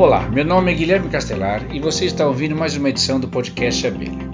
Olá, 0.00 0.24
meu 0.30 0.46
nome 0.46 0.72
é 0.72 0.74
Guilherme 0.74 1.10
Castelar 1.10 1.62
e 1.74 1.78
você 1.78 2.06
está 2.06 2.26
ouvindo 2.26 2.56
mais 2.56 2.74
uma 2.74 2.88
edição 2.88 3.20
do 3.20 3.28
podcast 3.28 3.86
Abelha. 3.86 4.30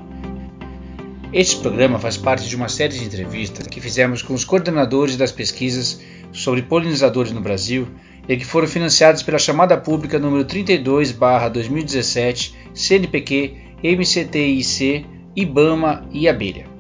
Este 1.33 1.57
programa 1.57 1.99
faz 1.99 2.17
parte 2.17 2.49
de 2.49 2.55
uma 2.55 2.69
série 2.69 2.97
de 2.97 3.05
entrevistas 3.05 3.67
que 3.67 3.81
fizemos 3.81 4.23
com 4.23 4.33
os 4.33 4.45
coordenadores 4.45 5.17
das 5.17 5.33
pesquisas 5.33 6.01
sobre 6.31 6.63
polinizadores 6.63 7.33
no 7.33 7.41
Brasil 7.41 7.89
e 8.29 8.37
que 8.37 8.45
foram 8.45 8.69
financiadas 8.69 9.25
pela 9.25 9.41
chamada 9.41 9.77
pública 9.77 10.21
número 10.21 10.45
32/2017 10.45 12.55
CNPq, 12.73 13.57
MCTIC, 13.83 15.05
IBAMA 15.35 16.07
e 16.13 16.29
Abelha. 16.29 16.76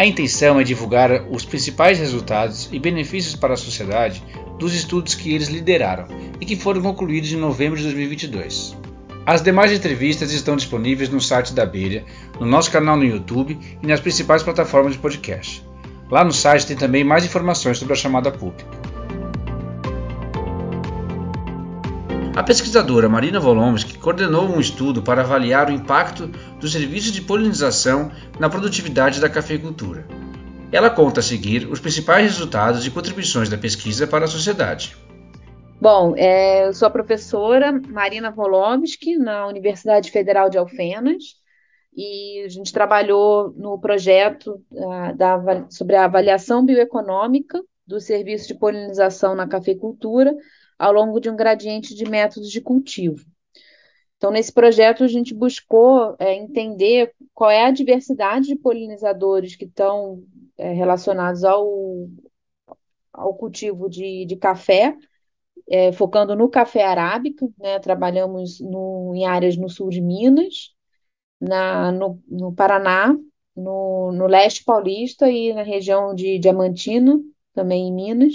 A 0.00 0.06
intenção 0.06 0.58
é 0.58 0.64
divulgar 0.64 1.26
os 1.30 1.44
principais 1.44 1.98
resultados 1.98 2.70
e 2.72 2.78
benefícios 2.78 3.36
para 3.36 3.52
a 3.52 3.56
sociedade 3.56 4.24
dos 4.58 4.72
estudos 4.72 5.14
que 5.14 5.34
eles 5.34 5.48
lideraram 5.48 6.06
e 6.40 6.46
que 6.46 6.56
foram 6.56 6.80
concluídos 6.80 7.30
em 7.30 7.36
novembro 7.36 7.76
de 7.76 7.82
2022. 7.82 8.78
As 9.26 9.42
demais 9.42 9.70
entrevistas 9.70 10.32
estão 10.32 10.56
disponíveis 10.56 11.10
no 11.10 11.20
site 11.20 11.52
da 11.52 11.64
Abelha, 11.64 12.06
no 12.40 12.46
nosso 12.46 12.70
canal 12.70 12.96
no 12.96 13.04
YouTube 13.04 13.58
e 13.82 13.86
nas 13.86 14.00
principais 14.00 14.42
plataformas 14.42 14.94
de 14.94 14.98
podcast. 14.98 15.62
Lá 16.10 16.24
no 16.24 16.32
site 16.32 16.68
tem 16.68 16.78
também 16.78 17.04
mais 17.04 17.26
informações 17.26 17.76
sobre 17.76 17.92
a 17.92 17.96
chamada 17.96 18.32
pública. 18.32 18.64
A 22.34 22.42
pesquisadora 22.42 23.06
Marina 23.06 23.38
Volomsky 23.38 23.98
coordenou 23.98 24.48
um 24.48 24.60
estudo 24.60 25.02
para 25.02 25.20
avaliar 25.20 25.68
o 25.68 25.72
impacto 25.72 26.30
dos 26.60 26.72
serviços 26.72 27.12
de 27.12 27.22
polinização 27.22 28.10
na 28.38 28.48
produtividade 28.48 29.20
da 29.20 29.28
cafeicultura. 29.28 30.06
Ela 30.70 30.90
conta 30.90 31.20
a 31.20 31.22
seguir 31.22 31.66
os 31.66 31.80
principais 31.80 32.24
resultados 32.24 32.86
e 32.86 32.90
contribuições 32.90 33.48
da 33.48 33.58
pesquisa 33.58 34.06
para 34.06 34.26
a 34.26 34.28
sociedade. 34.28 34.96
Bom, 35.80 36.14
é, 36.16 36.68
eu 36.68 36.74
sou 36.74 36.86
a 36.86 36.90
professora 36.90 37.72
Marina 37.72 38.30
Volomsky, 38.30 39.16
na 39.16 39.46
Universidade 39.46 40.10
Federal 40.10 40.50
de 40.50 40.58
Alfenas, 40.58 41.40
e 41.96 42.42
a 42.44 42.48
gente 42.48 42.72
trabalhou 42.72 43.52
no 43.56 43.80
projeto 43.80 44.62
uh, 44.70 45.16
da, 45.16 45.66
sobre 45.70 45.96
a 45.96 46.04
avaliação 46.04 46.64
bioeconômica 46.64 47.60
do 47.86 47.98
serviço 47.98 48.46
de 48.46 48.54
polinização 48.54 49.34
na 49.34 49.48
cafeicultura 49.48 50.34
ao 50.78 50.92
longo 50.92 51.18
de 51.18 51.28
um 51.28 51.36
gradiente 51.36 51.94
de 51.94 52.08
métodos 52.08 52.50
de 52.50 52.60
cultivo. 52.60 53.24
Então, 54.20 54.30
nesse 54.30 54.52
projeto, 54.52 55.02
a 55.02 55.08
gente 55.08 55.32
buscou 55.32 56.14
é, 56.18 56.34
entender 56.34 57.14
qual 57.32 57.50
é 57.50 57.64
a 57.64 57.70
diversidade 57.70 58.48
de 58.48 58.54
polinizadores 58.54 59.56
que 59.56 59.64
estão 59.64 60.22
é, 60.58 60.74
relacionados 60.74 61.42
ao, 61.42 62.06
ao 63.10 63.34
cultivo 63.34 63.88
de, 63.88 64.26
de 64.26 64.36
café, 64.36 64.94
é, 65.66 65.90
focando 65.92 66.36
no 66.36 66.50
café 66.50 66.84
arábica, 66.84 67.48
né? 67.58 67.78
trabalhamos 67.78 68.60
no, 68.60 69.14
em 69.14 69.24
áreas 69.24 69.56
no 69.56 69.70
sul 69.70 69.88
de 69.88 70.02
Minas, 70.02 70.74
na, 71.40 71.90
no, 71.90 72.22
no 72.28 72.52
Paraná, 72.52 73.16
no, 73.56 74.12
no 74.12 74.26
leste 74.26 74.62
paulista 74.64 75.30
e 75.30 75.54
na 75.54 75.62
região 75.62 76.14
de 76.14 76.38
Diamantina, 76.38 77.18
também 77.54 77.88
em 77.88 77.94
Minas. 77.94 78.34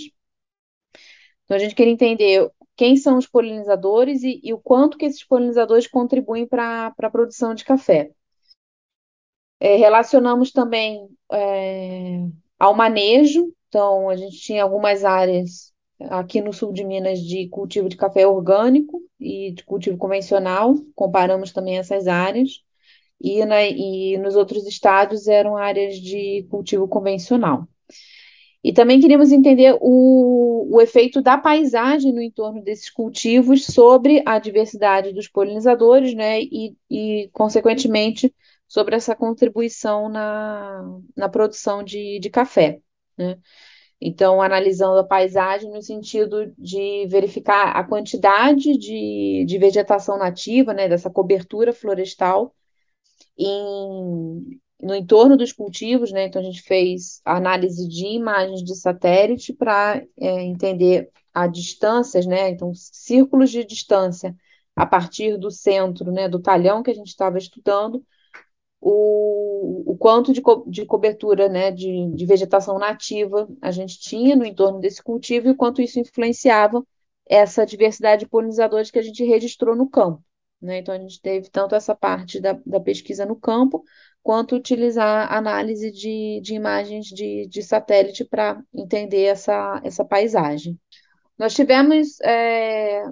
Então, 1.43 1.57
a 1.57 1.59
gente 1.59 1.75
queria 1.75 1.93
entender 1.93 2.51
quem 2.75 2.97
são 2.97 3.17
os 3.17 3.27
polinizadores 3.27 4.23
e, 4.23 4.39
e 4.43 4.53
o 4.53 4.59
quanto 4.59 4.97
que 4.97 5.05
esses 5.05 5.23
polinizadores 5.23 5.87
contribuem 5.87 6.47
para 6.47 6.93
a 6.97 7.09
produção 7.09 7.53
de 7.53 7.63
café. 7.63 8.11
É, 9.59 9.75
relacionamos 9.77 10.51
também 10.51 11.07
é, 11.31 12.19
ao 12.59 12.75
manejo, 12.75 13.53
então 13.67 14.09
a 14.09 14.15
gente 14.15 14.37
tinha 14.37 14.63
algumas 14.63 15.03
áreas 15.03 15.73
aqui 16.09 16.41
no 16.41 16.51
sul 16.51 16.73
de 16.73 16.83
Minas 16.83 17.19
de 17.19 17.47
cultivo 17.47 17.87
de 17.87 17.95
café 17.95 18.27
orgânico 18.27 19.01
e 19.19 19.53
de 19.53 19.63
cultivo 19.63 19.97
convencional, 19.97 20.75
comparamos 20.93 21.53
também 21.53 21.77
essas 21.77 22.07
áreas, 22.07 22.63
e, 23.19 23.45
na, 23.45 23.63
e 23.63 24.17
nos 24.17 24.35
outros 24.35 24.67
estados 24.67 25.27
eram 25.27 25.55
áreas 25.55 25.95
de 25.95 26.45
cultivo 26.49 26.87
convencional. 26.87 27.67
E 28.65 28.73
também 28.73 28.99
queríamos 28.99 29.31
entender 29.31 29.77
o, 29.79 30.67
o 30.75 30.81
efeito 30.81 31.21
da 31.21 31.37
paisagem 31.37 32.11
no 32.11 32.19
entorno 32.19 32.63
desses 32.63 32.89
cultivos 32.89 33.63
sobre 33.63 34.23
a 34.25 34.39
diversidade 34.39 35.13
dos 35.13 35.27
polinizadores, 35.27 36.15
né, 36.15 36.41
e, 36.41 36.75
e 36.89 37.29
consequentemente, 37.31 38.33
sobre 38.67 38.95
essa 38.95 39.15
contribuição 39.15 40.09
na, 40.09 40.81
na 41.15 41.29
produção 41.29 41.83
de, 41.83 42.17
de 42.19 42.27
café. 42.31 42.79
Né? 43.15 43.37
Então, 44.01 44.41
analisando 44.41 44.97
a 44.97 45.03
paisagem 45.07 45.69
no 45.69 45.83
sentido 45.83 46.51
de 46.57 47.05
verificar 47.07 47.69
a 47.69 47.83
quantidade 47.83 48.75
de, 48.79 49.45
de 49.47 49.59
vegetação 49.59 50.17
nativa, 50.17 50.73
né, 50.73 50.89
dessa 50.89 51.11
cobertura 51.11 51.71
florestal, 51.71 52.51
em, 53.37 54.59
no 54.81 54.95
entorno 54.95 55.37
dos 55.37 55.51
cultivos, 55.53 56.11
né? 56.11 56.25
Então 56.25 56.41
a 56.41 56.45
gente 56.45 56.61
fez 56.61 57.21
análise 57.25 57.87
de 57.87 58.07
imagens 58.07 58.63
de 58.63 58.75
satélite 58.75 59.53
para 59.53 60.03
é, 60.19 60.43
entender 60.43 61.09
a 61.33 61.47
distâncias, 61.47 62.25
né? 62.25 62.49
Então 62.49 62.73
círculos 62.73 63.49
de 63.51 63.63
distância 63.65 64.35
a 64.75 64.85
partir 64.85 65.37
do 65.37 65.51
centro, 65.51 66.11
né? 66.11 66.27
Do 66.29 66.41
talhão 66.41 66.83
que 66.83 66.91
a 66.91 66.93
gente 66.93 67.07
estava 67.07 67.37
estudando, 67.37 68.05
o, 68.81 69.93
o 69.93 69.97
quanto 69.97 70.33
de, 70.33 70.41
co 70.41 70.65
de 70.67 70.85
cobertura, 70.85 71.49
né? 71.49 71.71
De, 71.71 72.11
de 72.13 72.25
vegetação 72.25 72.77
nativa 72.79 73.47
a 73.61 73.71
gente 73.71 73.99
tinha 73.99 74.35
no 74.35 74.45
entorno 74.45 74.79
desse 74.79 75.01
cultivo 75.03 75.47
e 75.47 75.51
o 75.51 75.55
quanto 75.57 75.81
isso 75.81 75.99
influenciava 75.99 76.85
essa 77.27 77.65
diversidade 77.65 78.21
de 78.21 78.29
polinizadores 78.29 78.91
que 78.91 78.99
a 78.99 79.01
gente 79.01 79.23
registrou 79.23 79.75
no 79.75 79.89
campo. 79.89 80.23
Né? 80.65 80.79
Então, 80.79 80.93
a 80.95 80.97
gente 80.97 81.21
teve 81.21 81.49
tanto 81.49 81.75
essa 81.75 81.95
parte 81.95 82.39
da, 82.39 82.59
da 82.65 82.79
pesquisa 82.79 83.25
no 83.25 83.35
campo, 83.35 83.83
quanto 84.23 84.55
utilizar 84.55 85.31
análise 85.31 85.91
de, 85.91 86.41
de 86.41 86.55
imagens 86.55 87.05
de, 87.05 87.47
de 87.47 87.61
satélite 87.61 88.25
para 88.25 88.59
entender 88.73 89.25
essa, 89.25 89.79
essa 89.83 90.03
paisagem. 90.03 90.79
Nós 91.37 91.53
tivemos, 91.53 92.19
é, 92.21 93.03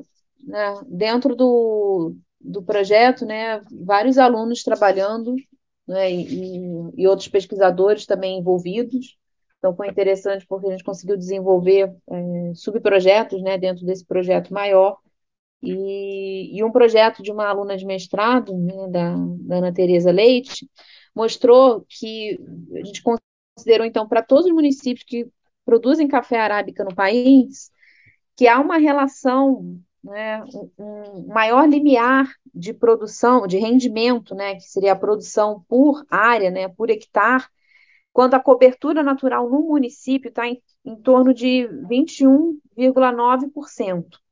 né, 0.44 0.81
dentro 0.88 1.36
do, 1.36 2.16
do 2.41 2.64
projeto, 2.64 3.25
né, 3.25 3.62
vários 3.85 4.18
alunos 4.18 4.64
trabalhando 4.64 5.35
né, 5.88 6.12
e, 6.12 6.91
e, 6.97 7.08
outros 7.08 7.28
pesquisadores 7.28 8.08
também 8.08 8.40
envolvidos. 8.40 9.16
Então, 9.59 9.75
foi 9.75 9.90
interessante 9.90 10.47
porque 10.47 10.68
a 10.68 10.72
gente 10.72 10.84
conseguiu 10.84 11.16
desenvolver 11.16 11.94
é, 12.09 12.52
subprojetos 12.56 13.41
né, 13.44 13.56
dentro 13.59 13.85
desse 13.85 14.03
projeto 14.03 14.52
maior. 14.52 14.97
E, 15.63 16.57
e, 16.57 16.63
um 16.63 16.72
projeto 16.72 17.24
de 17.24 17.31
uma 17.31 17.47
aluna 17.47 17.78
de 17.78 17.85
mestrado, 17.85 18.53
né, 18.53 18.88
da, 18.90 19.16
da 19.16 19.57
Ana 19.57 19.74
Tereza 19.74 20.12
Leite, 20.12 20.69
mostrou 21.16 21.85
que 21.88 22.38
a 22.74 22.84
gente 22.84 23.01
considerou, 23.01 23.85
então, 23.85 24.07
para 24.07 24.22
todos 24.22 24.47
os 24.47 24.52
municípios 24.52 25.06
que 25.06 25.25
produzem 25.66 26.07
café 26.07 26.38
arábica 26.38 26.84
no 26.84 26.94
país, 26.94 27.72
que 28.35 28.46
há 28.46 28.59
uma 28.59 28.78
relação, 28.78 29.79
né, 30.03 30.44
um 30.78 31.28
maior 31.28 31.66
limiar 31.66 32.29
de 32.53 32.73
produção, 32.73 33.47
de 33.47 33.57
rendimento, 33.57 34.35
né, 34.35 34.56
que 34.56 34.63
seria 34.63 34.91
a 34.91 34.97
produção 34.97 35.63
por 35.69 36.06
área, 36.09 36.52
né, 36.52 36.68
por 36.68 36.90
hectare, 36.90 37.46
quando 38.12 38.34
a 38.34 38.40
cobertura 38.40 39.02
natural 39.02 39.50
no 39.50 39.62
município 39.62 40.28
está 40.28 40.46
em, 40.46 40.62
em 40.84 40.97
torno 40.97 41.34
de 41.34 41.69
21,9%. 41.90 44.23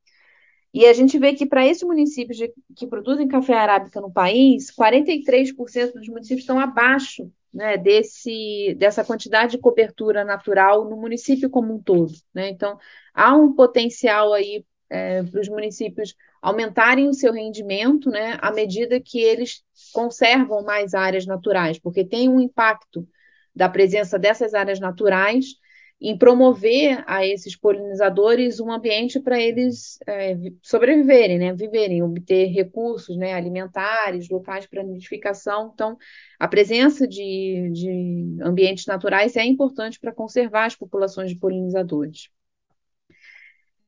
E 0.74 0.86
a 0.86 0.94
gente 0.94 1.18
vê 1.20 1.34
que 1.34 1.46
para 1.46 1.66
esses 1.66 1.84
municípios 1.84 2.38
que 2.76 2.88
produzem 2.88 3.28
café 3.28 3.54
arábica 3.54 4.00
no 4.00 4.12
país, 4.12 4.72
43% 4.72 5.94
dos 5.94 6.08
municípios 6.08 6.42
estão 6.42 6.59
abaixo 6.59 7.30
né, 7.54 7.78
desse, 7.78 8.76
dessa 8.78 9.04
quantidade 9.04 9.54
de 9.54 9.58
cobertura 9.58 10.24
natural 10.24 10.90
no 10.90 10.96
município 10.96 11.50
como 11.50 11.74
um 11.74 11.82
todo. 11.82 12.14
Né? 12.34 12.50
Então, 12.50 12.80
há 13.14 13.36
um 13.36 13.53
potencial 13.53 14.34
aí 14.34 14.66
é, 14.90 15.23
para 15.23 15.41
os 15.41 15.50
municípios 15.50 16.16
aumentarem 16.41 17.08
o 17.08 17.14
seu 17.14 17.34
rendimento 17.34 18.09
né, 18.09 18.38
à 18.41 18.52
medida 18.52 19.00
que 19.00 19.20
eles 19.20 19.64
conservam 19.94 20.64
mais 20.64 20.94
áreas 20.94 21.26
naturais, 21.26 21.78
porque 21.78 22.03
tem 22.03 22.29
um 22.29 22.40
impacto 22.40 23.08
da 23.53 23.70
presença 23.70 24.17
dessas 24.17 24.53
áreas 24.53 24.79
naturais 24.79 25.46
em 26.02 26.18
promover 26.18 27.03
a 27.06 27.24
esses 27.24 27.56
polinizadores 27.56 28.59
um 28.59 28.72
ambiente 28.72 29.20
para 29.20 29.40
eles 29.40 30.00
é, 30.08 30.36
sobreviverem, 30.64 31.38
né, 31.38 31.53
viverem, 31.53 32.02
obter 32.02 32.48
recursos 32.48 33.16
né, 33.16 33.36
alimentares, 33.36 34.28
locais 34.28 34.66
para 34.66 34.82
nidificação. 34.82 35.70
Então, 35.72 35.96
a 36.40 36.48
presença 36.48 37.08
de, 37.08 37.70
de 37.72 38.38
ambientes 38.42 38.88
naturais 38.88 39.36
é 39.36 39.46
importante 39.46 40.00
para 40.00 40.12
conservar 40.12 40.66
as 40.66 40.76
populações 40.76 41.30
de 41.30 41.38
polinizadores. 41.38 42.30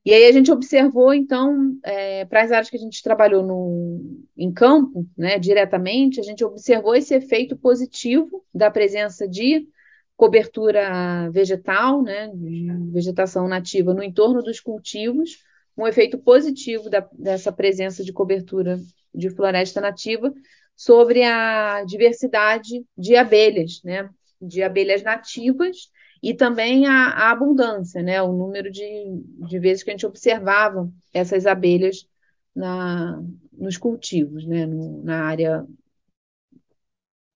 E 0.04 0.12
aí 0.12 0.26
a 0.26 0.32
gente 0.32 0.52
observou, 0.52 1.12
então, 1.14 1.76
é, 1.82 2.26
para 2.26 2.42
as 2.42 2.52
áreas 2.52 2.70
que 2.70 2.76
a 2.76 2.80
gente 2.80 3.02
trabalhou 3.02 3.42
no, 3.42 4.20
em 4.36 4.52
campo, 4.52 5.04
né, 5.18 5.36
diretamente, 5.38 6.20
a 6.20 6.22
gente 6.22 6.44
observou 6.44 6.94
esse 6.94 7.14
efeito 7.14 7.56
positivo 7.56 8.44
da 8.54 8.70
presença 8.70 9.26
de 9.26 9.66
cobertura 10.16 11.28
vegetal, 11.30 12.02
né, 12.02 12.30
vegetação 12.92 13.48
nativa 13.48 13.92
no 13.92 14.02
entorno 14.02 14.42
dos 14.42 14.60
cultivos, 14.60 15.38
um 15.76 15.86
efeito 15.86 16.18
positivo 16.18 16.88
da, 16.88 17.08
dessa 17.12 17.52
presença 17.52 18.04
de 18.04 18.12
cobertura 18.12 18.78
de 19.12 19.30
floresta 19.30 19.80
nativa 19.80 20.32
sobre 20.76 21.22
a 21.22 21.84
diversidade 21.84 22.84
de 22.96 23.16
abelhas, 23.16 23.80
né? 23.84 24.08
De 24.40 24.62
abelhas 24.62 25.02
nativas 25.02 25.90
e 26.22 26.34
também 26.34 26.86
a, 26.86 27.08
a 27.08 27.30
abundância, 27.30 28.02
né? 28.02 28.22
O 28.22 28.32
número 28.32 28.70
de, 28.70 28.82
de 29.46 29.58
vezes 29.58 29.82
que 29.82 29.90
a 29.90 29.92
gente 29.92 30.06
observava 30.06 30.90
essas 31.12 31.46
abelhas 31.46 32.06
na, 32.54 33.22
nos 33.52 33.76
cultivos, 33.76 34.46
né? 34.46 34.66
No, 34.66 35.02
na 35.02 35.24
área 35.24 35.66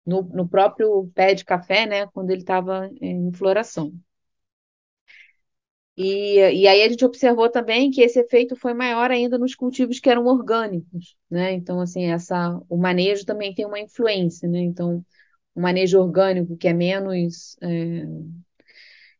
no, 0.06 0.22
no, 0.24 0.48
próprio 0.48 1.10
pé 1.16 1.34
de 1.34 1.46
café, 1.46 1.86
né, 1.86 2.08
quando 2.08 2.32
ele 2.32 2.42
estava 2.42 2.90
em 3.02 3.32
floração. 3.34 3.94
E, 5.98 6.36
e 6.36 6.68
aí 6.68 6.84
a 6.84 6.90
gente 6.90 7.06
observou 7.06 7.50
também 7.50 7.90
que 7.90 8.02
esse 8.02 8.20
efeito 8.20 8.56
foi 8.56 8.74
maior 8.74 9.12
ainda 9.12 9.38
nos 9.38 9.56
cultivos 9.56 10.00
que 10.00 10.10
eram 10.10 10.26
orgânicos, 10.26 11.16
né? 11.30 11.54
Então, 11.54 11.80
assim, 11.80 12.06
essa, 12.06 12.62
o 12.68 12.78
manejo 12.78 13.26
também 13.26 13.54
tem 13.54 13.66
uma 13.66 13.80
influência, 13.80 14.48
né? 14.50 14.60
Então, 14.60 15.06
o 15.56 15.62
manejo 15.62 16.00
orgânico 16.00 16.58
que 16.58 16.68
é 16.68 16.74
menos 16.74 17.58
é, 17.62 18.06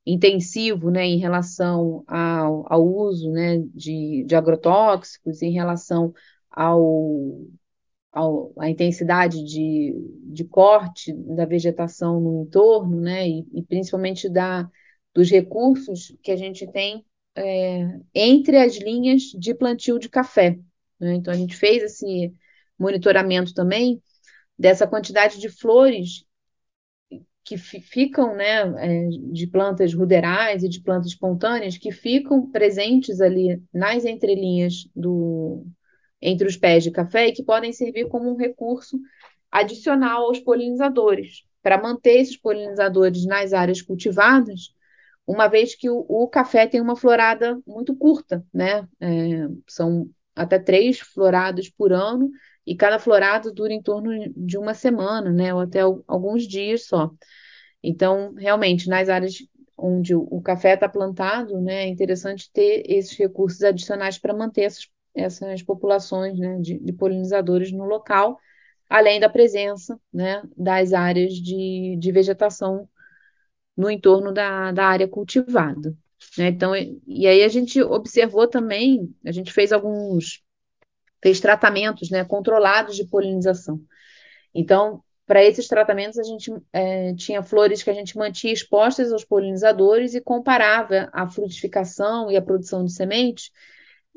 intensivo, 0.06 0.92
né, 0.92 1.06
em 1.06 1.18
relação 1.18 2.04
ao, 2.08 2.72
ao 2.72 2.86
uso, 2.86 3.32
né, 3.32 3.60
de, 3.74 4.24
de 4.26 4.36
agrotóxicos, 4.36 5.42
em 5.42 5.52
relação 5.52 6.14
ao, 6.52 7.48
à 8.58 8.70
intensidade 8.70 9.44
de, 9.44 9.94
de 10.24 10.44
corte 10.46 11.14
da 11.14 11.46
vegetação 11.46 12.20
no 12.20 12.44
entorno, 12.44 13.02
né, 13.02 13.28
e, 13.28 13.46
e 13.54 13.62
principalmente 13.64 14.30
da 14.30 14.70
dos 15.14 15.32
recursos 15.32 16.14
que 16.22 16.30
a 16.30 16.36
gente 16.36 16.68
tem 16.68 17.06
é, 17.36 18.00
entre 18.14 18.58
as 18.58 18.76
linhas 18.76 19.24
de 19.38 19.54
plantio 19.54 19.98
de 19.98 20.10
café. 20.10 20.60
Né? 21.00 21.16
Então, 21.16 21.34
a 21.34 21.38
gente 21.38 21.56
fez 21.56 21.82
esse 21.84 22.34
monitoramento 22.78 23.54
também 23.54 24.02
dessa 24.60 24.86
quantidade 24.86 25.40
de 25.40 25.48
flores 25.48 26.26
que 27.46 27.58
ficam, 27.58 28.36
né, 28.36 28.64
é, 28.78 29.08
de 29.32 29.48
plantas 29.48 29.94
ruderais 29.94 30.64
e 30.64 30.70
de 30.70 30.82
plantas 30.82 31.12
espontâneas, 31.12 31.78
que 31.78 31.92
ficam 31.92 32.50
presentes 32.50 33.22
ali 33.22 33.62
nas 33.72 34.04
entrelinhas 34.04 34.90
do, 34.96 35.66
entre 36.28 36.48
os 36.48 36.58
pés 36.58 36.84
de 36.84 36.92
café 36.92 37.28
e 37.28 37.32
que 37.32 37.44
podem 37.44 37.72
servir 37.72 38.08
como 38.08 38.32
um 38.32 38.36
recurso 38.36 39.00
adicional 39.52 40.24
aos 40.24 40.40
polinizadores, 40.40 41.46
para 41.62 41.82
manter 41.82 42.20
esses 42.20 42.38
polinizadores 42.38 43.26
nas 43.26 43.54
áreas 43.54 43.82
cultivadas 43.82 44.74
uma 45.28 45.48
vez 45.48 45.76
que 45.76 45.90
o, 45.90 46.06
o 46.08 46.28
café 46.28 46.68
tem 46.68 46.80
uma 46.80 46.96
florada 46.96 47.60
muito 47.66 47.96
curta, 47.96 48.46
né? 48.54 48.88
É, 49.00 49.48
são 49.68 50.10
até 50.36 50.60
três 50.60 51.00
floradas 51.00 51.70
por 51.70 51.92
ano, 51.92 52.30
e 52.66 52.76
cada 52.76 53.00
florada 53.00 53.52
dura 53.52 53.74
em 53.74 53.82
torno 53.82 54.12
de 54.36 54.58
uma 54.58 54.74
semana, 54.74 55.32
né? 55.32 55.54
Ou 55.54 55.62
até 55.62 55.80
alguns 55.82 56.48
dias 56.48 56.86
só. 56.86 57.12
Então, 57.82 58.34
realmente, 58.36 58.88
nas 58.90 59.10
áreas 59.10 59.36
onde 59.78 60.16
o, 60.16 60.22
o 60.32 60.42
café 60.42 60.74
está 60.74 60.88
plantado, 60.88 61.60
né, 61.62 61.84
é 61.84 61.88
interessante 61.88 62.50
ter 62.52 62.84
esses 62.90 63.18
recursos 63.18 63.62
adicionais 63.62 64.18
para 64.18 64.34
manter 64.34 64.62
essas, 64.62 64.88
essas 65.16 65.64
populações 65.64 66.38
né, 66.38 66.60
de, 66.60 66.78
de 66.78 66.94
polinizadores 66.94 67.72
no 67.72 67.86
local, 67.86 68.40
além 68.90 69.20
da 69.20 69.30
presença 69.30 70.00
né, 70.14 70.44
das 70.56 70.94
áreas 70.94 71.34
de, 71.34 71.98
de 71.98 72.12
vegetação 72.12 72.88
no 73.76 73.90
entorno 73.90 74.32
da, 74.32 74.72
da 74.72 74.86
área 74.86 75.08
cultivada. 75.08 75.96
Né? 76.38 76.48
Então, 76.50 76.74
e 76.76 77.28
aí 77.28 77.44
a 77.44 77.48
gente 77.48 77.82
observou 77.82 78.48
também, 78.48 79.14
a 79.26 79.32
gente 79.32 79.52
fez 79.52 79.72
alguns, 79.72 80.44
fez 81.22 81.40
tratamentos 81.40 82.10
né, 82.10 82.24
controlados 82.24 82.96
de 82.96 83.06
polinização. 83.06 83.82
Então, 84.54 85.04
para 85.26 85.44
esses 85.44 85.68
tratamentos, 85.68 86.20
a 86.20 86.24
gente 86.24 86.52
é, 86.72 87.14
tinha 87.16 87.42
flores 87.42 87.82
que 87.82 87.90
a 87.90 87.94
gente 87.94 88.16
mantinha 88.18 88.54
expostas 88.54 89.12
aos 89.12 89.26
polinizadores 89.26 90.14
e 90.14 90.22
comparava 90.22 91.10
a 91.12 91.28
frutificação 91.28 92.30
e 92.32 92.38
a 92.38 92.42
produção 92.42 92.86
de 92.86 92.94
sementes 92.94 93.50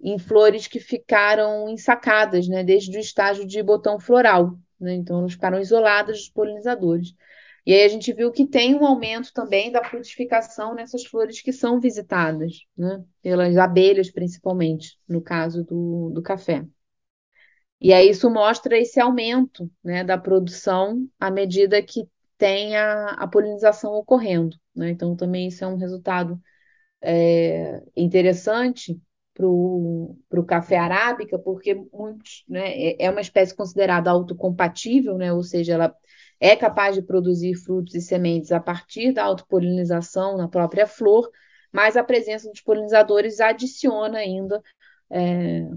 em 0.03 0.19
flores 0.19 0.67
que 0.67 0.81
ficaram 0.81 1.69
ensacadas, 1.69 2.49
né, 2.49 2.63
desde 2.63 2.97
o 2.97 3.01
estágio 3.01 3.47
de 3.47 3.63
botão 3.63 3.99
floral. 3.99 4.59
Né? 4.81 4.95
Então, 4.95 5.19
elas 5.21 5.33
ficaram 5.33 5.59
isoladas 5.59 6.19
dos 6.19 6.29
polinizadores. 6.29 7.15
E 7.67 7.75
aí 7.75 7.85
a 7.85 7.89
gente 7.89 8.13
viu 8.15 8.33
que 8.33 8.47
tem 8.47 8.75
um 8.75 8.87
aumento 8.87 9.31
também 9.35 9.71
da 9.71 9.85
frutificação 9.85 10.75
nessas 10.75 11.05
flores 11.05 11.43
que 11.43 11.53
são 11.53 11.79
visitadas, 11.79 12.61
né? 12.75 13.05
Pelas 13.21 13.59
abelhas, 13.59 14.11
principalmente, 14.11 14.99
no 15.07 15.21
caso 15.21 15.63
do, 15.65 16.09
do 16.11 16.23
café. 16.23 16.65
E 17.81 17.93
aí 17.93 18.09
isso 18.09 18.31
mostra 18.31 18.79
esse 18.79 18.99
aumento 18.99 19.71
né, 19.85 20.03
da 20.03 20.19
produção 20.19 21.07
à 21.21 21.31
medida 21.31 21.83
que 21.83 22.09
tem 22.39 22.77
a, 22.77 23.11
a 23.11 23.27
polinização 23.29 23.93
ocorrendo. 23.93 24.57
Né? 24.75 24.91
Então, 24.91 25.15
também 25.15 25.49
isso 25.49 25.63
é 25.63 25.67
um 25.67 25.77
resultado 25.77 26.41
é, 27.03 27.83
interessante 27.97 29.01
para 29.39 29.47
o 30.41 30.45
café 30.45 30.77
arábica, 30.77 31.39
porque 31.39 31.73
muitos, 31.93 32.45
né, 32.49 32.71
é, 32.77 33.05
é 33.05 33.11
uma 33.11 33.21
espécie 33.21 33.55
considerada 33.55 34.11
autocompatível, 34.11 35.17
né, 35.17 35.33
ou 35.33 35.45
seja, 35.45 35.75
ela 35.75 35.95
é 36.41 36.57
capaz 36.57 36.97
de 36.97 37.03
produzir 37.03 37.55
frutos 37.55 37.95
e 37.95 38.01
sementes 38.01 38.51
a 38.51 38.59
partir 38.59 39.13
da 39.13 39.23
autopolinização 39.25 40.37
na 40.37 40.49
própria 40.49 40.87
flor, 40.87 41.31
mas 41.73 41.97
a 41.97 42.03
presença 42.03 42.51
dos 42.51 42.61
polinizadores 42.61 43.41
adiciona 43.41 44.19
ainda 44.19 44.61
é, 45.11 45.69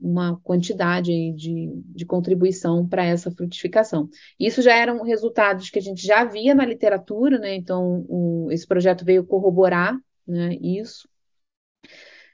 uma 0.00 0.40
quantidade 0.42 1.32
de, 1.32 1.72
de 1.86 2.06
contribuição 2.06 2.86
para 2.86 3.04
essa 3.04 3.30
frutificação. 3.30 4.08
Isso 4.38 4.62
já 4.62 4.74
eram 4.74 5.02
resultados 5.02 5.68
que 5.68 5.78
a 5.78 5.82
gente 5.82 6.06
já 6.06 6.24
via 6.24 6.54
na 6.54 6.64
literatura, 6.64 7.38
né? 7.38 7.54
Então, 7.54 8.04
o, 8.08 8.48
esse 8.50 8.66
projeto 8.66 9.04
veio 9.04 9.24
corroborar 9.24 9.96
né, 10.26 10.56
isso. 10.60 11.08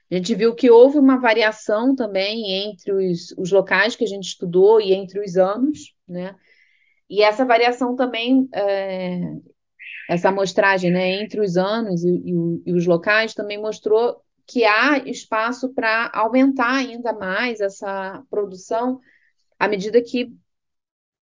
A 0.09 0.15
gente 0.15 0.33
viu 0.35 0.55
que 0.55 0.71
houve 0.71 0.97
uma 0.97 1.19
variação 1.19 1.95
também 1.95 2.69
entre 2.69 2.91
os, 2.91 3.33
os 3.37 3.51
locais 3.51 3.95
que 3.95 4.03
a 4.03 4.07
gente 4.07 4.25
estudou 4.25 4.79
e 4.79 4.93
entre 4.93 5.19
os 5.19 5.35
anos, 5.35 5.93
né? 6.07 6.35
E 7.09 7.21
essa 7.21 7.45
variação 7.45 7.95
também, 7.95 8.47
é, 8.53 9.21
essa 10.09 10.29
amostragem 10.29 10.91
né, 10.91 11.21
entre 11.21 11.39
os 11.39 11.57
anos 11.57 12.03
e, 12.03 12.09
e, 12.09 12.61
e 12.65 12.73
os 12.73 12.85
locais 12.85 13.33
também 13.33 13.57
mostrou 13.57 14.21
que 14.45 14.63
há 14.63 14.97
espaço 14.99 15.73
para 15.73 16.09
aumentar 16.13 16.75
ainda 16.75 17.13
mais 17.13 17.59
essa 17.59 18.23
produção 18.29 18.99
à 19.59 19.67
medida 19.67 20.01
que 20.01 20.33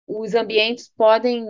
os 0.05 0.35
ambientes 0.35 0.91
podem, 0.95 1.45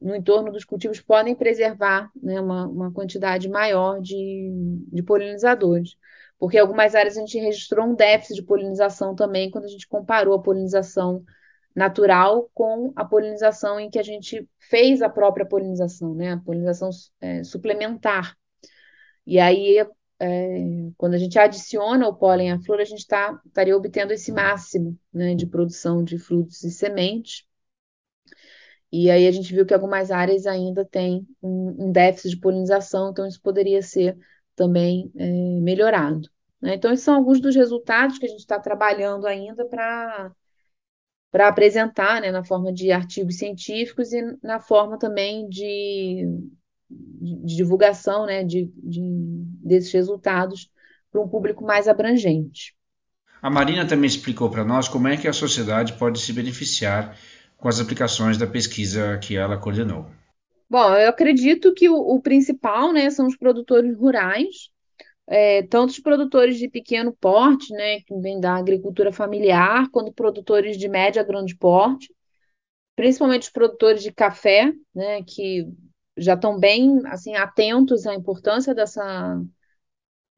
no 0.00 0.14
entorno 0.14 0.50
dos 0.50 0.64
cultivos, 0.64 1.00
podem 1.00 1.34
preservar 1.34 2.10
né, 2.20 2.40
uma, 2.40 2.66
uma, 2.66 2.92
quantidade 2.92 3.48
maior 3.48 4.00
de, 4.00 4.50
de 4.92 5.02
polinizadores. 5.02 5.96
Porque 6.38 6.58
algumas 6.58 6.94
áreas 6.94 7.16
a 7.16 7.20
gente 7.20 7.38
registrou 7.38 7.86
um 7.86 7.94
déficit 7.94 8.36
de 8.36 8.46
polinização 8.46 9.14
também 9.14 9.50
quando 9.50 9.64
a 9.64 9.68
gente 9.68 9.88
comparou 9.88 10.34
a 10.34 10.42
polinização 10.42 11.24
natural 11.74 12.50
com 12.54 12.92
a 12.96 13.04
polinização 13.04 13.78
em 13.78 13.90
que 13.90 13.98
a 13.98 14.02
gente 14.02 14.48
fez 14.58 15.02
a 15.02 15.08
própria 15.08 15.46
polinização, 15.46 16.14
né? 16.14 16.32
A 16.32 16.38
polinização 16.38 16.90
é, 17.20 17.44
suplementar. 17.44 18.36
E 19.26 19.38
aí, 19.38 19.78
é, 20.18 20.64
quando 20.96 21.14
a 21.14 21.18
gente 21.18 21.38
adiciona 21.38 22.08
o 22.08 22.14
pólen 22.14 22.52
à 22.52 22.58
flor, 22.60 22.80
a 22.80 22.84
gente 22.84 23.06
tá, 23.06 23.38
estaria 23.46 23.76
obtendo 23.76 24.12
esse 24.12 24.32
máximo 24.32 24.98
né, 25.12 25.34
de 25.34 25.46
produção 25.46 26.02
de 26.02 26.18
frutos 26.18 26.62
e 26.64 26.70
sementes. 26.70 27.44
E 28.90 29.10
aí 29.10 29.26
a 29.26 29.32
gente 29.32 29.52
viu 29.54 29.66
que 29.66 29.74
algumas 29.74 30.10
áreas 30.10 30.46
ainda 30.46 30.84
têm 30.84 31.26
um, 31.42 31.88
um 31.88 31.92
déficit 31.92 32.30
de 32.30 32.40
polinização, 32.40 33.10
então 33.10 33.26
isso 33.26 33.40
poderia 33.42 33.82
ser 33.82 34.16
também 34.56 35.12
é, 35.14 35.26
melhorado. 35.60 36.28
Né? 36.60 36.74
Então, 36.74 36.92
esses 36.92 37.04
são 37.04 37.14
alguns 37.14 37.40
dos 37.40 37.54
resultados 37.54 38.18
que 38.18 38.26
a 38.26 38.28
gente 38.28 38.40
está 38.40 38.58
trabalhando 38.58 39.26
ainda 39.26 39.64
para 39.66 40.32
para 41.30 41.48
apresentar 41.48 42.22
né, 42.22 42.30
na 42.30 42.42
forma 42.42 42.72
de 42.72 42.90
artigos 42.90 43.36
científicos 43.36 44.10
e 44.10 44.22
na 44.42 44.58
forma 44.58 44.98
também 44.98 45.46
de, 45.50 46.24
de 46.88 47.56
divulgação 47.56 48.24
né, 48.24 48.42
de, 48.42 48.72
de, 48.76 49.02
desses 49.62 49.92
resultados 49.92 50.70
para 51.10 51.20
um 51.20 51.28
público 51.28 51.62
mais 51.62 51.88
abrangente. 51.88 52.74
A 53.42 53.50
Marina 53.50 53.86
também 53.86 54.06
explicou 54.06 54.48
para 54.48 54.64
nós 54.64 54.88
como 54.88 55.08
é 55.08 55.16
que 55.18 55.28
a 55.28 55.32
sociedade 55.32 55.92
pode 55.94 56.20
se 56.20 56.32
beneficiar 56.32 57.14
com 57.58 57.68
as 57.68 57.80
aplicações 57.80 58.38
da 58.38 58.46
pesquisa 58.46 59.18
que 59.18 59.36
ela 59.36 59.58
coordenou. 59.58 60.06
Bom, 60.68 60.94
eu 60.96 61.08
acredito 61.08 61.72
que 61.74 61.88
o, 61.88 61.94
o 61.96 62.20
principal 62.20 62.92
né, 62.92 63.08
são 63.10 63.26
os 63.26 63.36
produtores 63.36 63.96
rurais, 63.96 64.70
é, 65.26 65.62
tanto 65.64 65.90
os 65.90 66.00
produtores 66.00 66.58
de 66.58 66.68
pequeno 66.68 67.12
porte, 67.20 67.72
né, 67.72 68.00
que 68.02 68.14
vêm 68.20 68.40
da 68.40 68.56
agricultura 68.56 69.12
familiar, 69.12 69.90
quanto 69.90 70.12
produtores 70.12 70.78
de 70.78 70.88
média 70.88 71.22
grande 71.24 71.56
porte, 71.56 72.14
principalmente 72.96 73.44
os 73.44 73.50
produtores 73.50 74.02
de 74.02 74.12
café, 74.12 74.72
né, 74.94 75.22
que 75.24 75.66
já 76.16 76.34
estão 76.34 76.58
bem 76.58 77.00
assim 77.06 77.34
atentos 77.36 78.06
à 78.06 78.14
importância 78.14 78.74
dessa 78.74 79.40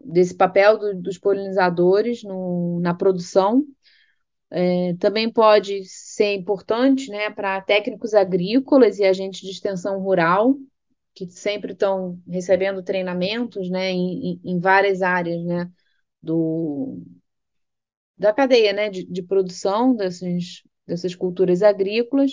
desse 0.00 0.34
papel 0.34 0.78
do, 0.78 0.94
dos 1.02 1.18
polinizadores 1.18 2.22
no, 2.22 2.80
na 2.80 2.94
produção. 2.94 3.64
É, 4.50 4.94
também 4.98 5.30
pode 5.30 5.84
ser 5.84 6.34
importante 6.34 7.10
né, 7.10 7.30
para 7.30 7.60
técnicos 7.60 8.14
agrícolas 8.14 8.98
e 8.98 9.04
agentes 9.04 9.40
de 9.42 9.50
extensão 9.50 10.00
rural, 10.00 10.56
que 11.14 11.28
sempre 11.30 11.72
estão 11.72 12.20
recebendo 12.28 12.82
treinamentos 12.82 13.70
né, 13.70 13.90
em, 13.90 14.40
em 14.44 14.58
várias 14.60 15.02
áreas 15.02 15.44
né, 15.44 15.70
do, 16.22 16.98
da 18.16 18.32
cadeia 18.32 18.72
né, 18.72 18.90
de, 18.90 19.04
de 19.04 19.22
produção 19.22 19.94
dessas, 19.94 20.62
dessas 20.86 21.14
culturas 21.14 21.62
agrícolas. 21.62 22.32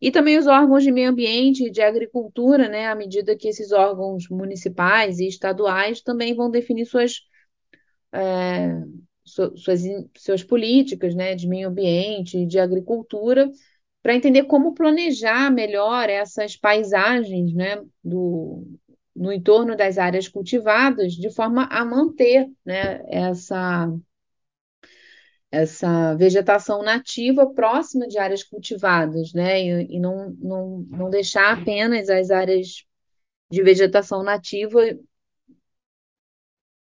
E 0.00 0.10
também 0.12 0.38
os 0.38 0.46
órgãos 0.46 0.84
de 0.84 0.92
meio 0.92 1.10
ambiente 1.10 1.64
e 1.66 1.70
de 1.70 1.82
agricultura, 1.82 2.68
né, 2.68 2.88
à 2.88 2.94
medida 2.94 3.36
que 3.36 3.48
esses 3.48 3.72
órgãos 3.72 4.28
municipais 4.30 5.18
e 5.20 5.28
estaduais 5.28 6.02
também 6.02 6.34
vão 6.34 6.50
definir 6.50 6.86
suas, 6.86 7.20
é, 8.12 8.82
suas, 9.28 9.82
suas 10.16 10.42
políticas 10.44 11.14
né, 11.14 11.34
de 11.34 11.48
meio 11.48 11.68
ambiente 11.68 12.46
de 12.46 12.58
agricultura, 12.58 13.50
para 14.02 14.14
entender 14.14 14.44
como 14.44 14.74
planejar 14.74 15.50
melhor 15.50 16.08
essas 16.08 16.56
paisagens 16.56 17.52
né, 17.54 17.82
do, 18.02 18.66
no 19.14 19.32
entorno 19.32 19.76
das 19.76 19.98
áreas 19.98 20.28
cultivadas, 20.28 21.12
de 21.14 21.30
forma 21.30 21.64
a 21.64 21.84
manter 21.84 22.48
né, 22.64 23.02
essa 23.08 23.88
essa 25.50 26.14
vegetação 26.14 26.82
nativa 26.82 27.46
próxima 27.52 28.06
de 28.06 28.18
áreas 28.18 28.42
cultivadas, 28.42 29.32
né? 29.32 29.62
E, 29.62 29.96
e 29.96 30.00
não, 30.00 30.30
não, 30.38 30.78
não 30.90 31.10
deixar 31.10 31.58
apenas 31.58 32.08
as 32.10 32.30
áreas 32.30 32.84
de 33.50 33.62
vegetação 33.62 34.22
nativa 34.22 34.80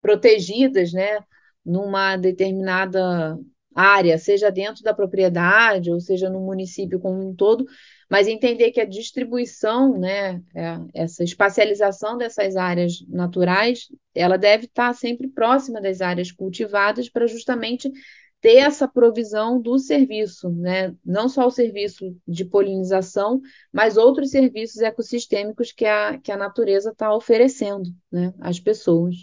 protegidas, 0.01 0.93
né? 0.93 1.19
Numa 1.65 2.17
determinada 2.17 3.37
área, 3.73 4.17
seja 4.17 4.49
dentro 4.49 4.81
da 4.83 4.93
propriedade 4.93 5.91
ou 5.91 5.99
seja 5.99 6.29
no 6.29 6.39
município 6.39 6.99
como 6.99 7.27
um 7.27 7.35
todo, 7.35 7.65
mas 8.09 8.27
entender 8.27 8.71
que 8.71 8.79
a 8.79 8.85
distribuição, 8.85 9.97
né, 9.97 10.41
é, 10.55 10.79
essa 10.93 11.23
espacialização 11.23 12.17
dessas 12.17 12.55
áreas 12.55 13.03
naturais, 13.09 13.87
ela 14.13 14.37
deve 14.37 14.65
estar 14.65 14.93
sempre 14.93 15.27
próxima 15.27 15.81
das 15.81 15.99
áreas 15.99 16.31
cultivadas 16.31 17.09
para 17.09 17.27
justamente 17.27 17.91
ter 18.39 18.57
essa 18.57 18.87
provisão 18.87 19.59
do 19.59 19.79
serviço, 19.79 20.51
né? 20.51 20.95
não 21.03 21.27
só 21.27 21.47
o 21.47 21.51
serviço 21.51 22.15
de 22.27 22.45
polinização, 22.45 23.41
mas 23.73 23.97
outros 23.97 24.29
serviços 24.29 24.81
ecossistêmicos 24.81 25.71
que 25.71 25.85
a, 25.85 26.19
que 26.19 26.31
a 26.31 26.37
natureza 26.37 26.91
está 26.91 27.13
oferecendo 27.15 27.89
né? 28.11 28.35
às 28.39 28.59
pessoas. 28.59 29.15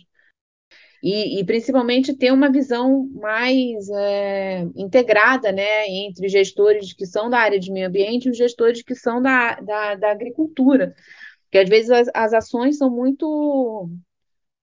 E, 1.03 1.41
e, 1.41 1.45
principalmente 1.45 2.15
ter 2.17 2.33
uma 2.33 2.51
visão 2.51 3.09
mais 3.15 3.89
é, 3.91 4.61
integrada 4.77 5.51
né? 5.51 5.89
entre 5.89 6.29
gestores 6.29 6.93
que 6.93 7.05
são 7.05 7.29
da 7.29 7.39
área 7.39 7.59
de 7.59 7.73
meio 7.73 7.89
ambiente 7.89 8.27
e 8.27 8.31
os 8.31 8.37
gestores 8.37 8.83
que 8.83 8.95
são 8.95 9.21
da, 9.21 9.57
da, 9.57 9.95
da 9.97 10.13
agricultura. 10.13 10.95
Porque 11.45 11.59
às 11.59 11.69
vezes 11.69 11.91
as, 11.91 12.09
as 12.15 12.33
ações 12.33 12.79
são 12.79 12.89
muito 12.89 13.91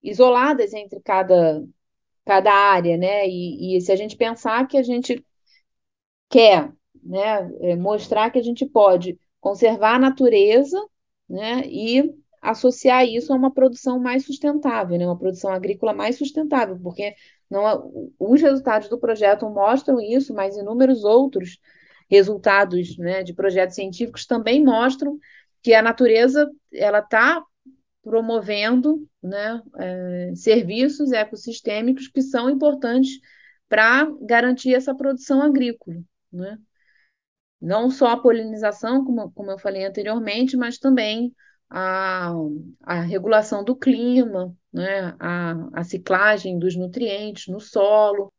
isoladas 0.01 0.73
entre 0.73 1.01
cada, 1.01 1.61
cada 2.25 2.51
área, 2.53 2.97
né? 2.97 3.27
E, 3.27 3.77
e 3.77 3.81
se 3.81 3.91
a 3.91 3.95
gente 3.95 4.15
pensar 4.15 4.67
que 4.67 4.77
a 4.77 4.83
gente 4.83 5.23
quer, 6.29 6.71
né, 7.03 7.51
é, 7.61 7.75
mostrar 7.75 8.29
que 8.29 8.39
a 8.39 8.43
gente 8.43 8.65
pode 8.65 9.19
conservar 9.39 9.95
a 9.95 9.99
natureza, 9.99 10.79
né, 11.27 11.63
e 11.65 12.03
associar 12.41 13.05
isso 13.05 13.33
a 13.33 13.35
uma 13.35 13.53
produção 13.53 13.99
mais 13.99 14.25
sustentável, 14.25 14.97
né, 14.97 15.05
uma 15.05 15.17
produção 15.17 15.51
agrícola 15.51 15.93
mais 15.93 16.17
sustentável, 16.17 16.79
porque 16.81 17.15
não, 17.49 18.13
os 18.17 18.41
resultados 18.41 18.87
do 18.87 18.99
projeto 18.99 19.49
mostram 19.49 19.99
isso, 19.99 20.33
mas 20.33 20.55
inúmeros 20.55 21.03
outros 21.03 21.59
resultados, 22.09 22.97
né, 22.97 23.23
de 23.23 23.33
projetos 23.33 23.75
científicos 23.75 24.25
também 24.25 24.63
mostram 24.63 25.17
que 25.61 25.73
a 25.73 25.81
natureza 25.81 26.49
ela 26.73 26.99
está 26.99 27.43
promovendo 28.01 29.07
né, 29.21 29.61
é, 29.77 30.31
serviços 30.35 31.11
ecossistêmicos 31.11 32.07
que 32.07 32.21
são 32.21 32.49
importantes 32.49 33.19
para 33.67 34.09
garantir 34.21 34.73
essa 34.73 34.95
produção 34.95 35.41
agrícola. 35.41 35.97
Né? 36.31 36.57
Não 37.61 37.91
só 37.91 38.07
a 38.07 38.21
polinização, 38.21 39.03
como, 39.05 39.31
como 39.31 39.51
eu 39.51 39.59
falei 39.59 39.85
anteriormente, 39.85 40.57
mas 40.57 40.77
também 40.79 41.33
a, 41.69 42.33
a 42.83 43.01
regulação 43.01 43.63
do 43.63 43.75
clima, 43.75 44.55
né? 44.73 45.15
a, 45.19 45.69
a 45.73 45.83
ciclagem 45.83 46.57
dos 46.57 46.75
nutrientes 46.75 47.47
no 47.47 47.59
solo, 47.59 48.33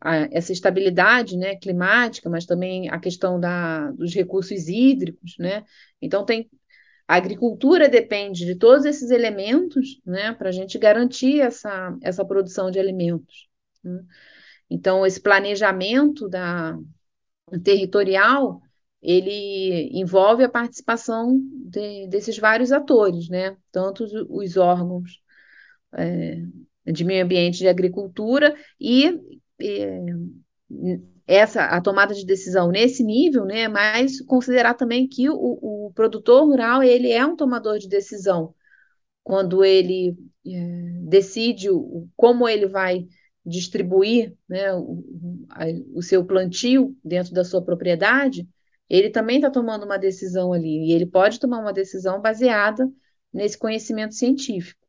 a, 0.00 0.28
essa 0.30 0.52
estabilidade 0.52 1.36
né, 1.36 1.56
climática, 1.56 2.28
mas 2.28 2.44
também 2.44 2.90
a 2.90 2.98
questão 2.98 3.40
da, 3.40 3.90
dos 3.92 4.14
recursos 4.14 4.68
hídricos. 4.68 5.36
Né? 5.38 5.64
Então, 6.00 6.24
tem 6.24 6.50
a 7.06 7.16
agricultura 7.16 7.86
depende 7.86 8.46
de 8.46 8.54
todos 8.54 8.86
esses 8.86 9.10
elementos 9.10 10.00
né, 10.06 10.32
para 10.32 10.48
a 10.48 10.52
gente 10.52 10.78
garantir 10.78 11.40
essa, 11.40 11.94
essa 12.02 12.24
produção 12.24 12.70
de 12.70 12.78
alimentos. 12.78 13.48
Né? 13.82 14.02
Então, 14.70 15.04
esse 15.04 15.20
planejamento 15.20 16.28
da, 16.28 16.78
territorial 17.62 18.62
ele 19.04 19.90
envolve 19.92 20.42
a 20.42 20.48
participação 20.48 21.38
de, 21.66 22.08
desses 22.08 22.38
vários 22.38 22.72
atores, 22.72 23.28
né? 23.28 23.56
tanto 23.70 24.04
os, 24.04 24.12
os 24.30 24.56
órgãos 24.56 25.20
é, 25.92 26.42
de 26.86 27.04
meio 27.04 27.24
ambiente 27.24 27.56
e 27.56 27.58
de 27.58 27.68
agricultura 27.68 28.56
e, 28.80 29.20
e 29.60 29.86
essa 31.26 31.66
a 31.66 31.80
tomada 31.80 32.14
de 32.14 32.24
decisão 32.24 32.70
nesse 32.70 33.02
nível, 33.02 33.44
né, 33.44 33.68
mas 33.68 34.20
considerar 34.22 34.74
também 34.74 35.08
que 35.08 35.28
o, 35.30 35.34
o 35.34 35.92
produtor 35.94 36.44
rural 36.44 36.82
ele 36.82 37.10
é 37.10 37.24
um 37.24 37.36
tomador 37.36 37.78
de 37.78 37.88
decisão 37.88 38.54
quando 39.22 39.64
ele 39.64 40.16
é, 40.46 40.50
decide 41.08 41.70
o, 41.70 42.06
como 42.16 42.48
ele 42.48 42.66
vai 42.66 43.06
distribuir 43.44 44.34
né, 44.48 44.72
o, 44.74 45.02
o, 45.94 46.02
seu 46.02 46.24
plantio 46.24 46.96
dentro 47.04 47.32
da 47.32 47.44
sua 47.44 47.62
propriedade, 47.62 48.48
ele 48.88 49.10
também 49.10 49.36
está 49.36 49.50
tomando 49.50 49.84
uma 49.84 49.98
decisão 49.98 50.52
ali 50.52 50.88
e 50.88 50.92
ele 50.92 51.06
pode 51.06 51.40
tomar 51.40 51.58
uma 51.60 51.72
decisão 51.72 52.20
baseada 52.20 52.90
nesse 53.32 53.58
conhecimento 53.58 54.14
científico. 54.14 54.84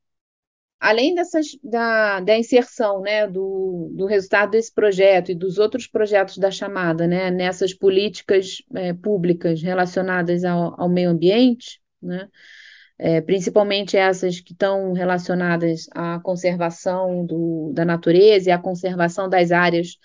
Além 0.79 1.15
dessas, 1.15 1.47
da, 1.63 2.19
da 2.19 2.37
inserção 2.37 3.01
né, 3.01 3.25
do, 3.27 3.91
do 3.95 4.05
resultado 4.05 4.51
desse 4.51 4.73
projeto 4.73 5.31
e 5.31 5.35
dos 5.35 5.57
outros 5.57 5.87
projetos 5.87 6.37
da 6.37 6.51
chamada, 6.51 7.07
né, 7.07 7.31
nessas 7.31 7.73
políticas 7.73 8.57
é, 8.75 8.93
públicas 8.93 9.61
relacionadas 9.61 10.43
ao, 10.43 10.79
ao, 10.79 10.89
meio 10.89 11.09
ambiente, 11.09 11.81
né, 12.01 12.27
é, 12.99 13.21
principalmente 13.21 13.97
essas 13.97 14.39
que 14.39 14.51
estão 14.51 14.93
relacionadas 14.93 15.87
à 15.91 16.19
conservação 16.19 17.25
do, 17.25 17.71
da 17.73 17.85
natureza 17.85 18.49
e 18.49 18.51
à 18.51 18.59
conservação 18.59 19.27
das 19.29 19.51
áreas 19.51 19.97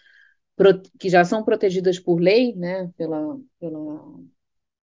que 0.99 1.09
já 1.09 1.25
são 1.25 1.43
protegidas 1.43 1.99
por 1.99 2.21
lei, 2.21 2.55
né, 2.55 2.91
pela, 2.97 3.39
pela 3.59 4.21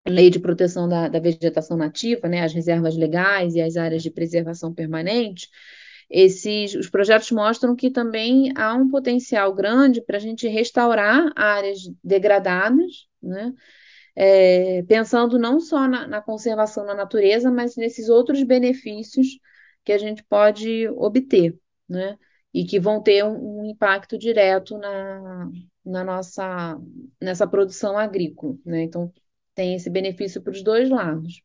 lei 0.08 0.30
de 0.30 0.40
proteção 0.40 0.88
da, 0.88 1.08
da 1.08 1.20
vegetação 1.20 1.78
nativa, 1.78 2.28
né, 2.28 2.44
as 2.44 2.54
reservas 2.54 2.96
legais 2.96 3.56
e 3.56 3.62
as 3.62 3.78
áreas 3.78 4.02
de 4.02 4.10
preservação 4.10 4.74
permanente, 4.74 5.50
esses, 6.10 6.74
os 6.74 6.90
projetos 6.90 7.32
mostram 7.32 7.76
que 7.76 7.92
também 7.92 8.52
há 8.56 8.74
um 8.74 8.90
potencial 8.90 9.54
grande 9.54 10.02
para 10.02 10.18
a 10.18 10.20
gente 10.20 10.48
restaurar 10.48 11.32
áreas 11.36 11.80
degradadas, 12.04 13.08
né? 13.22 13.54
É, 14.16 14.82
pensando 14.84 15.38
não 15.38 15.60
só 15.60 15.88
na, 15.88 16.08
na, 16.08 16.22
conservação 16.22 16.86
da 16.88 16.96
natureza, 16.96 17.52
mas 17.52 17.76
nesses 17.76 18.10
outros 18.10 18.42
benefícios 18.42 19.38
que 19.84 19.92
a 19.92 19.98
gente 19.98 20.24
pode 20.24 20.88
obter, 20.90 21.56
né? 21.88 22.18
E 22.58 22.66
que 22.66 22.80
vão 22.80 23.02
ter 23.02 23.24
um, 23.24 23.62
um 23.62 23.66
impacto 23.66 24.18
direto 24.18 24.78
na, 24.78 25.52
na 25.86 26.04
nossa 26.04 26.80
nessa 27.22 27.48
produção 27.48 27.98
agrícola, 27.98 28.56
né? 28.66 28.84
Então 28.84 29.12
tem 29.56 29.76
esse 29.76 29.90
benefício 29.90 30.42
para 30.42 30.52
os 30.52 30.64
dois 30.64 30.90
lados. 30.90 31.42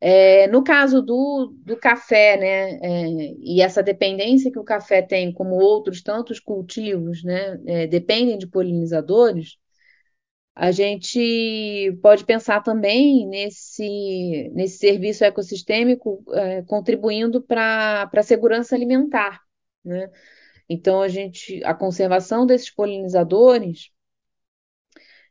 É, 0.00 0.46
no 0.48 0.62
caso 0.62 1.02
do, 1.02 1.52
do 1.64 1.76
café, 1.76 2.36
né, 2.36 2.78
é, 2.80 3.34
e 3.40 3.60
essa 3.60 3.82
dependência 3.82 4.50
que 4.52 4.58
o 4.58 4.64
café 4.64 5.02
tem, 5.02 5.32
como 5.32 5.56
outros 5.56 6.02
tantos 6.02 6.38
cultivos, 6.38 7.24
né, 7.24 7.60
é, 7.66 7.86
dependem 7.88 8.38
de 8.38 8.46
polinizadores, 8.46 9.56
a 10.54 10.70
gente 10.72 11.96
pode 12.02 12.24
pensar 12.24 12.62
também 12.62 13.26
nesse, 13.28 14.50
nesse 14.54 14.78
serviço 14.78 15.24
ecossistêmico 15.24 16.24
é, 16.32 16.62
contribuindo 16.62 17.40
para 17.42 18.10
a 18.12 18.22
segurança 18.22 18.74
alimentar, 18.74 19.40
né? 19.84 20.10
Então, 20.68 21.02
a 21.02 21.08
gente, 21.08 21.62
a 21.64 21.74
conservação 21.74 22.46
desses 22.46 22.70
polinizadores 22.70 23.90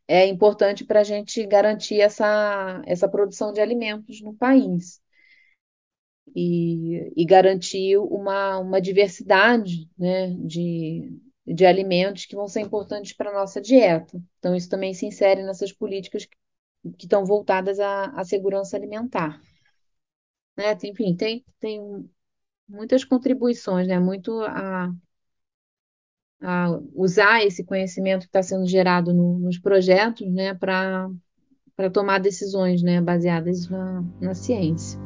é 0.07 0.25
importante 0.27 0.85
para 0.85 1.01
a 1.01 1.03
gente 1.03 1.45
garantir 1.45 1.99
essa, 2.01 2.81
essa 2.85 3.07
produção 3.09 3.51
de 3.53 3.61
alimentos 3.61 4.21
no 4.21 4.33
país. 4.33 5.01
e, 6.35 7.13
e 7.15 7.25
garantir 7.25 7.97
uma, 7.97 8.59
uma 8.59 8.81
diversidade 8.81 9.89
né, 9.97 10.29
de, 10.35 11.19
de 11.45 11.65
alimentos 11.65 12.25
que 12.25 12.35
vão 12.35 12.47
ser 12.47 12.61
importantes 12.61 13.13
para 13.13 13.29
a 13.31 13.33
nossa 13.33 13.61
dieta. 13.61 14.21
Então, 14.39 14.55
isso 14.55 14.69
também 14.69 14.93
se 14.93 15.05
insere 15.05 15.43
nessas 15.43 15.71
políticas 15.71 16.25
que, 16.25 16.37
que 16.97 17.05
estão 17.05 17.25
voltadas 17.25 17.79
à, 17.79 18.05
à 18.07 18.23
segurança 18.23 18.77
alimentar. 18.77 19.41
Né? 20.57 20.77
Enfim, 20.83 21.15
tem, 21.15 21.45
tem 21.59 22.09
muitas 22.67 23.03
contribuições, 23.03 23.87
né? 23.87 23.99
muito 23.99 24.41
a, 24.41 24.91
a 26.41 26.79
usar 26.93 27.43
esse 27.43 27.63
conhecimento 27.63 28.21
que 28.21 28.27
está 28.27 28.43
sendo 28.43 28.67
gerado 28.67 29.13
no, 29.13 29.39
nos 29.39 29.57
projetos 29.57 30.31
né? 30.31 30.53
para 30.53 31.09
tomar 31.91 32.19
decisões 32.19 32.81
né? 32.81 32.99
baseadas 33.01 33.69
na, 33.69 34.03
na 34.19 34.33
ciência. 34.33 34.99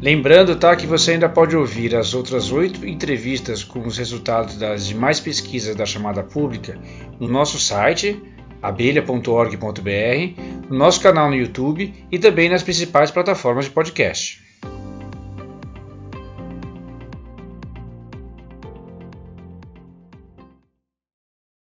Lembrando, 0.00 0.56
tá, 0.56 0.74
que 0.74 0.84
você 0.84 1.12
ainda 1.12 1.28
pode 1.28 1.56
ouvir 1.56 1.94
as 1.94 2.12
outras 2.12 2.50
oito 2.50 2.84
entrevistas 2.84 3.62
com 3.62 3.86
os 3.86 3.96
resultados 3.96 4.56
das 4.56 4.84
demais 4.84 5.20
pesquisas 5.20 5.76
da 5.76 5.86
chamada 5.86 6.24
pública 6.24 6.76
no 7.20 7.28
nosso 7.28 7.56
site 7.56 8.20
abelha.org.br, 8.62 10.40
no 10.70 10.78
nosso 10.78 11.00
canal 11.00 11.28
no 11.28 11.36
YouTube 11.36 11.92
e 12.10 12.18
também 12.18 12.48
nas 12.48 12.62
principais 12.62 13.10
plataformas 13.10 13.64
de 13.64 13.72
podcast. 13.72 14.51